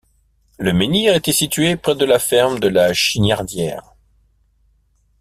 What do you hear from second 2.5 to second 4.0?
de la Chignardière.